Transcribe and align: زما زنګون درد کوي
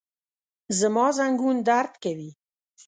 زما 0.79 1.05
زنګون 1.17 1.57
درد 1.67 1.93
کوي 2.03 2.29